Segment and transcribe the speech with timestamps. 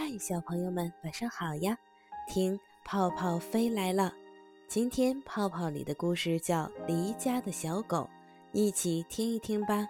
[0.00, 1.76] 嗨，小朋友们，晚上好呀！
[2.28, 4.14] 听泡泡飞来了。
[4.68, 7.96] 今天泡泡里的故事叫《离家的小狗》，
[8.52, 9.84] 一起听一听吧。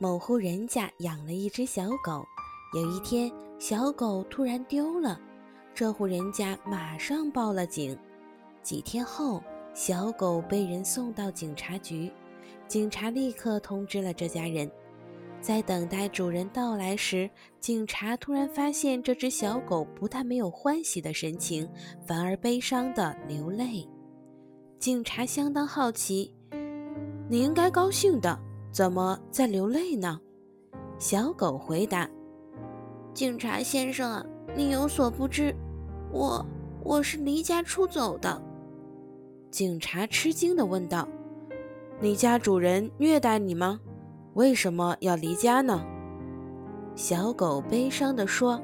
[0.00, 2.26] 某户人家养了一只小狗，
[2.74, 5.20] 有一天，小狗突然丢了，
[5.72, 7.96] 这户人家马上报了警。
[8.60, 9.40] 几天后，
[9.72, 12.10] 小狗被人送到警察局，
[12.66, 14.68] 警察立刻通知了这家人。
[15.40, 17.30] 在等待主人到来时，
[17.60, 21.68] 警察突然发现这只小狗不但没有欢喜的神情，
[22.06, 23.88] 反而悲伤的流泪。
[24.78, 26.34] 警察相当好奇
[27.30, 28.38] ：“你应该高兴的，
[28.72, 30.20] 怎么在流泪呢？”
[30.98, 32.08] 小狗回答
[33.14, 34.26] ：“警察先生啊，
[34.56, 35.54] 你有所不知，
[36.12, 36.44] 我
[36.82, 38.42] 我是离家出走的。”
[39.50, 41.08] 警察吃惊地问道
[42.00, 43.80] ：“你家主人虐待你吗？”
[44.38, 45.84] 为什么要离家呢？
[46.94, 48.62] 小狗悲伤地说：“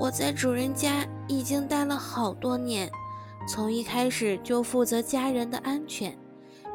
[0.00, 2.90] 我在主人家已经待了好多年，
[3.46, 6.16] 从一开始就负责家人的安全，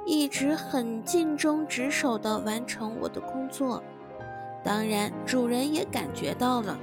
[0.05, 3.83] 一直很尽忠职守地完成我的工作。
[4.63, 6.77] 当然，主人也感觉到了，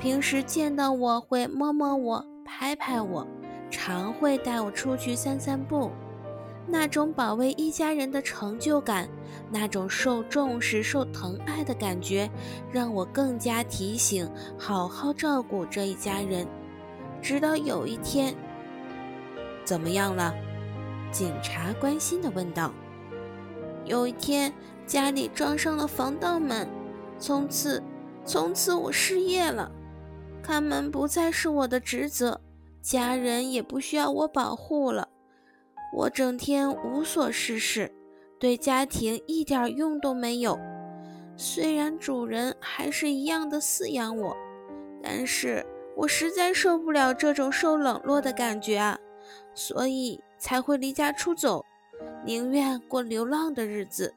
[0.00, 3.24] 平时见到我会摸摸我、拍拍我，
[3.70, 5.92] 常会带我出去散散步。”
[6.66, 9.08] 那种保卫一家人的成就感，
[9.50, 12.30] 那种受重视、受疼爱的感觉，
[12.70, 16.46] 让我更加提醒好好照顾这一家人。
[17.20, 18.34] 直到有一天，
[19.64, 20.34] 怎么样了？
[21.10, 22.72] 警察关心地问道。
[23.84, 24.52] 有一天，
[24.86, 26.66] 家里装上了防盗门，
[27.18, 27.82] 从此，
[28.24, 29.70] 从此我失业了，
[30.42, 32.40] 看门不再是我的职责，
[32.80, 35.08] 家人也不需要我保护了。
[35.92, 37.92] 我整天无所事事，
[38.38, 40.58] 对家庭一点用都没有。
[41.36, 44.36] 虽然主人还是一样的饲养我，
[45.02, 45.64] 但是
[45.96, 48.98] 我实在受不了这种受冷落的感觉啊，
[49.54, 51.64] 所以才会离家出走，
[52.24, 54.14] 宁愿过流浪的日子。